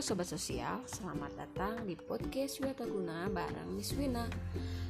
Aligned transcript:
Sobat 0.00 0.32
Sosial, 0.32 0.80
selamat 0.88 1.28
datang 1.36 1.84
di 1.84 1.92
podcast 1.92 2.56
Guna 2.56 3.28
bareng 3.28 3.68
Miss 3.76 3.92
Wina 3.92 4.24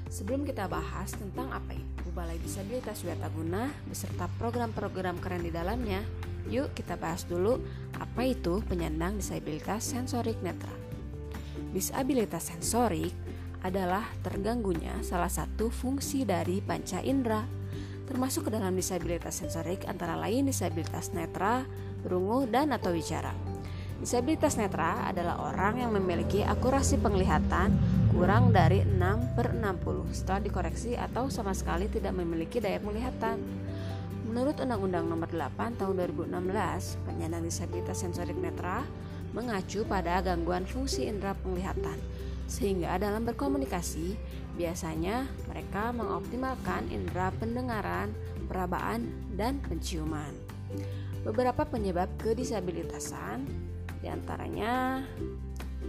Sebelum 0.06 0.46
kita 0.46 0.70
bahas 0.70 1.10
tentang 1.10 1.50
apa 1.50 1.74
itu 1.74 2.14
Balai 2.14 2.38
Disabilitas 2.38 3.02
Guna 3.34 3.74
beserta 3.90 4.30
program-program 4.38 5.18
keren 5.18 5.42
di 5.42 5.50
dalamnya 5.50 5.98
Yuk 6.46 6.78
kita 6.78 6.94
bahas 6.94 7.26
dulu 7.26 7.58
apa 7.98 8.22
itu 8.22 8.62
penyandang 8.70 9.18
disabilitas 9.18 9.82
sensorik 9.82 10.38
netra 10.46 10.70
Disabilitas 11.74 12.46
sensorik 12.46 13.10
adalah 13.66 14.06
terganggunya 14.22 14.94
salah 15.02 15.26
satu 15.26 15.74
fungsi 15.74 16.22
dari 16.22 16.62
panca 16.62 17.02
indera 17.02 17.42
termasuk 18.06 18.46
ke 18.46 18.50
dalam 18.54 18.78
disabilitas 18.78 19.42
sensorik 19.42 19.90
antara 19.90 20.14
lain 20.14 20.46
disabilitas 20.46 21.10
netra, 21.14 21.62
berungu, 22.02 22.42
dan 22.50 22.74
atau 22.74 22.90
bicara. 22.90 23.49
Disabilitas 24.00 24.56
netra 24.56 25.12
adalah 25.12 25.52
orang 25.52 25.84
yang 25.84 25.92
memiliki 25.92 26.40
akurasi 26.40 26.96
penglihatan 27.04 27.76
kurang 28.16 28.48
dari 28.48 28.80
6 28.80 29.36
per 29.36 29.52
60 29.52 30.16
setelah 30.16 30.40
dikoreksi 30.40 30.96
atau 30.96 31.28
sama 31.28 31.52
sekali 31.52 31.84
tidak 31.84 32.16
memiliki 32.16 32.64
daya 32.64 32.80
penglihatan. 32.80 33.36
Menurut 34.24 34.56
Undang-Undang 34.56 35.04
Nomor 35.04 35.28
8 35.28 35.76
Tahun 35.76 35.94
2016, 36.16 36.32
penyandang 37.04 37.44
disabilitas 37.44 38.00
sensorik 38.00 38.40
netra 38.40 38.88
mengacu 39.36 39.84
pada 39.84 40.24
gangguan 40.24 40.64
fungsi 40.64 41.04
indera 41.04 41.36
penglihatan, 41.36 42.00
sehingga 42.48 42.96
dalam 42.96 43.28
berkomunikasi 43.28 44.16
biasanya 44.56 45.28
mereka 45.44 45.92
mengoptimalkan 45.92 46.88
indera 46.88 47.28
pendengaran, 47.36 48.16
perabaan, 48.48 49.12
dan 49.36 49.60
penciuman. 49.60 50.32
Beberapa 51.20 51.68
penyebab 51.68 52.08
kedisabilitasan 52.16 53.44
di 54.00 54.08
antaranya 54.08 55.04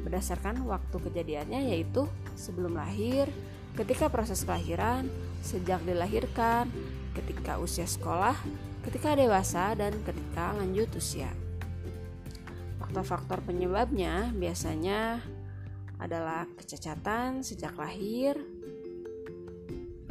berdasarkan 0.03 0.67
waktu 0.67 0.97
kejadiannya 0.99 1.71
yaitu 1.71 2.03
sebelum 2.35 2.75
lahir, 2.75 3.31
ketika 3.79 4.11
proses 4.11 4.43
kelahiran, 4.43 5.07
sejak 5.39 5.79
dilahirkan, 5.87 6.67
ketika 7.15 7.55
usia 7.63 7.87
sekolah, 7.87 8.35
ketika 8.83 9.15
dewasa, 9.15 9.71
dan 9.77 9.95
ketika 10.03 10.51
lanjut 10.59 10.91
usia. 10.99 11.31
Faktor-faktor 12.83 13.39
penyebabnya 13.47 14.35
biasanya 14.35 15.23
adalah 16.01 16.49
kecacatan 16.59 17.45
sejak 17.45 17.77
lahir, 17.79 18.35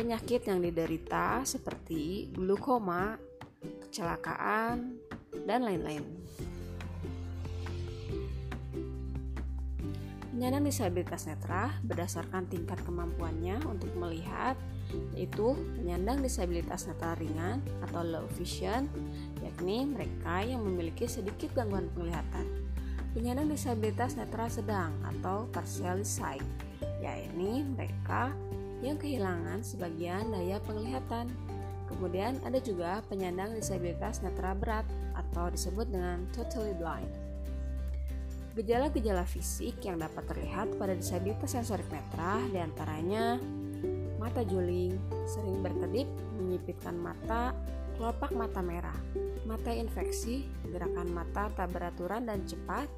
penyakit 0.00 0.48
yang 0.48 0.64
diderita 0.64 1.44
seperti 1.44 2.32
glukoma, 2.32 3.20
kecelakaan, 3.60 4.96
dan 5.44 5.64
lain-lain. 5.64 6.20
Penyandang 10.40 10.72
disabilitas 10.72 11.28
netra 11.28 11.76
berdasarkan 11.84 12.48
tingkat 12.48 12.80
kemampuannya 12.88 13.60
untuk 13.68 13.92
melihat 13.92 14.56
yaitu 15.12 15.52
penyandang 15.76 16.24
disabilitas 16.24 16.88
netra 16.88 17.12
ringan 17.20 17.60
atau 17.84 18.00
low 18.00 18.24
vision 18.40 18.88
yakni 19.44 19.84
mereka 19.84 20.40
yang 20.40 20.64
memiliki 20.64 21.04
sedikit 21.04 21.52
gangguan 21.52 21.92
penglihatan. 21.92 22.48
Penyandang 23.12 23.52
disabilitas 23.52 24.16
netra 24.16 24.48
sedang 24.48 24.96
atau 25.04 25.44
partially 25.52 26.08
sight 26.08 26.46
yakni 27.04 27.60
mereka 27.76 28.32
yang 28.80 28.96
kehilangan 28.96 29.60
sebagian 29.60 30.32
daya 30.32 30.56
penglihatan. 30.64 31.28
Kemudian 31.90 32.38
ada 32.46 32.62
juga 32.62 33.02
penyandang 33.10 33.52
disabilitas 33.58 34.22
netra 34.22 34.54
berat 34.54 34.86
atau 35.18 35.50
disebut 35.50 35.90
dengan 35.90 36.22
totally 36.30 36.72
blind. 36.78 37.10
Gejala-gejala 38.54 39.26
fisik 39.26 39.78
yang 39.82 39.98
dapat 39.98 40.26
terlihat 40.26 40.74
pada 40.78 40.94
disabilitas 40.94 41.54
sensorik 41.54 41.86
netra 41.90 42.38
di 42.50 42.58
antaranya 42.58 43.38
mata 44.18 44.46
juling, 44.46 44.94
sering 45.26 45.62
berkedip, 45.64 46.06
menyipitkan 46.38 46.94
mata, 46.98 47.54
kelopak 47.96 48.32
mata 48.32 48.60
merah, 48.60 48.96
mata 49.48 49.72
infeksi, 49.72 50.48
gerakan 50.68 51.08
mata 51.14 51.48
tak 51.56 51.72
beraturan 51.72 52.28
dan 52.28 52.44
cepat, 52.44 52.90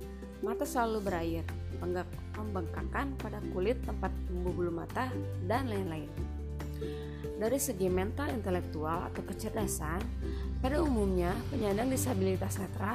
mata 0.43 0.67
selalu 0.67 0.99
berair, 1.05 1.45
pembengkakan 2.35 3.15
pada 3.19 3.39
kulit 3.55 3.79
tempat 3.87 4.11
tumbuh 4.27 4.51
bulu 4.51 4.73
mata, 4.75 5.11
dan 5.47 5.71
lain-lain. 5.71 6.11
Dari 7.23 7.59
segi 7.59 7.87
mental 7.91 8.31
intelektual 8.35 9.11
atau 9.11 9.23
kecerdasan, 9.27 9.99
pada 10.63 10.79
umumnya 10.79 11.35
penyandang 11.51 11.91
disabilitas 11.91 12.59
netra 12.63 12.95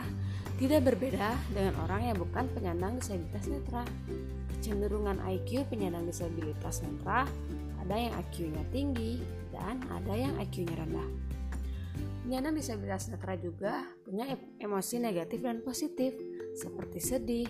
tidak 0.58 0.88
berbeda 0.88 1.36
dengan 1.54 1.76
orang 1.84 2.10
yang 2.10 2.18
bukan 2.18 2.48
penyandang 2.56 2.98
disabilitas 2.98 3.46
netra. 3.52 3.84
Kecenderungan 4.58 5.22
IQ 5.22 5.70
penyandang 5.70 6.10
disabilitas 6.10 6.82
netra 6.82 7.30
ada 7.88 7.96
yang 7.96 8.12
IQ-nya 8.20 8.64
tinggi 8.74 9.24
dan 9.54 9.80
ada 9.88 10.12
yang 10.12 10.36
IQ-nya 10.42 10.76
rendah. 10.76 11.08
Penyandang 12.28 12.60
disabilitas 12.60 13.08
netra 13.08 13.40
juga 13.40 13.88
punya 14.04 14.28
emosi 14.60 15.00
negatif 15.00 15.40
dan 15.40 15.64
positif 15.64 16.12
seperti 16.52 17.00
sedih, 17.00 17.48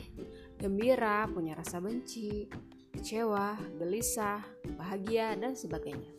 gembira, 0.62 1.26
punya 1.32 1.58
rasa 1.58 1.82
benci, 1.82 2.46
kecewa, 2.94 3.58
gelisah, 3.82 4.46
bahagia, 4.78 5.34
dan 5.40 5.58
sebagainya. 5.58 6.12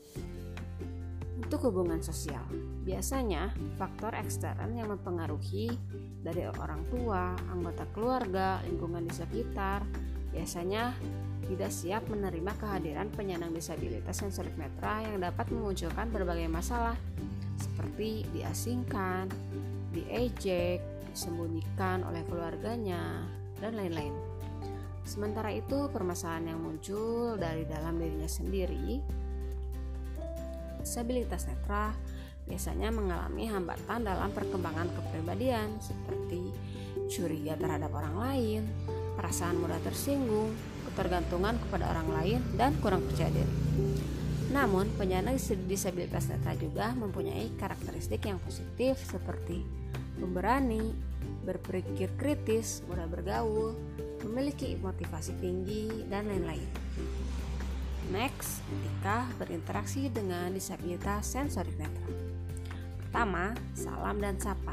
Untuk 1.38 1.70
hubungan 1.70 2.02
sosial, 2.02 2.42
biasanya 2.82 3.54
faktor 3.78 4.10
ekstern 4.18 4.74
yang 4.74 4.90
mempengaruhi 4.90 5.70
dari 6.18 6.44
orang 6.50 6.82
tua, 6.90 7.38
anggota 7.54 7.86
keluarga, 7.94 8.58
lingkungan 8.66 9.06
di 9.06 9.14
sekitar, 9.14 9.86
biasanya 10.34 10.92
tidak 11.46 11.70
siap 11.72 12.02
menerima 12.10 12.52
kehadiran 12.58 13.08
penyandang 13.14 13.54
disabilitas 13.54 14.18
sensorik 14.20 14.52
netra 14.58 15.00
yang 15.06 15.22
dapat 15.22 15.48
memunculkan 15.48 16.10
berbagai 16.12 16.50
masalah 16.50 16.98
seperti 17.56 18.28
diasingkan, 18.34 19.30
diejek, 19.94 20.82
disembunyikan 21.14 22.04
oleh 22.04 22.20
keluarganya, 22.28 23.24
dan 23.62 23.74
lain-lain. 23.78 24.14
Sementara 25.08 25.54
itu, 25.54 25.88
permasalahan 25.88 26.52
yang 26.52 26.60
muncul 26.60 27.40
dari 27.40 27.64
dalam 27.64 27.96
dirinya 27.96 28.28
sendiri 28.28 29.00
disabilitas 30.88 31.44
netra 31.44 31.92
biasanya 32.48 32.88
mengalami 32.88 33.44
hambatan 33.44 34.08
dalam 34.08 34.32
perkembangan 34.32 34.88
kepribadian 34.96 35.76
seperti 35.84 36.48
curiga 37.12 37.60
terhadap 37.60 37.92
orang 37.92 38.16
lain, 38.16 38.62
perasaan 39.20 39.60
mudah 39.60 39.76
tersinggung, 39.84 40.56
ketergantungan 40.88 41.60
kepada 41.60 41.92
orang 41.92 42.08
lain, 42.16 42.40
dan 42.56 42.72
kurang 42.80 43.04
percaya 43.04 43.28
diri. 43.28 43.52
Namun, 44.48 44.88
penyandang 44.96 45.36
disabilitas 45.68 46.32
netra 46.32 46.56
juga 46.56 46.96
mempunyai 46.96 47.52
karakteristik 47.60 48.24
yang 48.24 48.40
positif 48.40 48.96
seperti 49.04 49.60
pemberani, 50.16 50.96
berpikir 51.44 52.16
kritis, 52.16 52.80
mudah 52.88 53.04
bergaul, 53.04 53.76
memiliki 54.24 54.72
motivasi 54.80 55.36
tinggi, 55.36 56.08
dan 56.08 56.32
lain-lain. 56.32 56.87
Next, 58.08 58.64
ketika 58.64 59.28
berinteraksi 59.36 60.08
dengan 60.08 60.48
disabilitas 60.48 61.28
sensorik 61.28 61.76
netra. 61.76 62.08
Pertama, 62.96 63.52
salam 63.76 64.16
dan 64.16 64.40
sapa. 64.40 64.72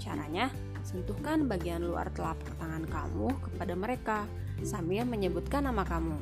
Caranya, 0.00 0.48
sentuhkan 0.80 1.44
bagian 1.44 1.84
luar 1.84 2.08
telapak 2.16 2.48
tangan 2.56 2.88
kamu 2.88 3.28
kepada 3.44 3.74
mereka 3.76 4.18
sambil 4.64 5.04
menyebutkan 5.04 5.68
nama 5.68 5.84
kamu. 5.84 6.16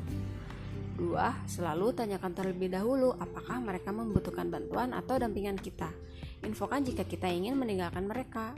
Dua, 0.99 1.31
selalu 1.47 1.95
tanyakan 1.95 2.35
terlebih 2.35 2.67
dahulu 2.67 3.15
apakah 3.15 3.63
mereka 3.63 3.95
membutuhkan 3.95 4.51
bantuan 4.51 4.91
atau 4.91 5.15
dampingan 5.15 5.55
kita. 5.55 5.87
Infokan 6.43 6.83
jika 6.83 7.07
kita 7.07 7.31
ingin 7.31 7.55
meninggalkan 7.55 8.11
mereka. 8.11 8.51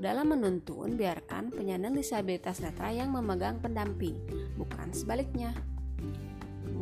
Dalam 0.00 0.32
menuntun, 0.32 0.96
biarkan 0.96 1.52
penyandang 1.52 1.92
disabilitas 1.92 2.64
netra 2.64 2.88
yang 2.88 3.12
memegang 3.12 3.60
pendamping, 3.60 4.14
bukan 4.56 4.94
sebaliknya 4.94 5.52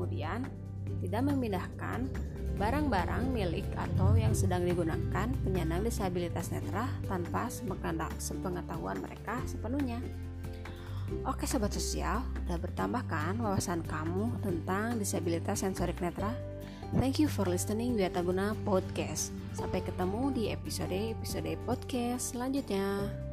kemudian 0.01 0.49
tidak 1.05 1.29
memindahkan 1.29 2.09
barang-barang 2.57 3.29
milik 3.29 3.69
atau 3.77 4.17
yang 4.17 4.33
sedang 4.33 4.65
digunakan 4.65 5.29
penyandang 5.45 5.85
disabilitas 5.85 6.49
netra 6.49 6.89
tanpa 7.05 7.53
sepengetahuan 8.17 8.97
mereka 8.97 9.37
sepenuhnya. 9.45 10.01
Oke 11.29 11.45
sobat 11.45 11.77
sosial, 11.77 12.25
udah 12.49 12.57
bertambahkan 12.57 13.37
wawasan 13.45 13.85
kamu 13.85 14.41
tentang 14.41 14.97
disabilitas 14.97 15.61
sensorik 15.61 16.01
netra? 16.01 16.33
Thank 16.97 17.21
you 17.21 17.29
for 17.29 17.45
listening 17.45 17.93
Wiataguna 17.93 18.57
Podcast. 18.65 19.37
Sampai 19.53 19.85
ketemu 19.85 20.33
di 20.33 20.49
episode-episode 20.49 21.61
podcast 21.69 22.33
selanjutnya. 22.33 23.30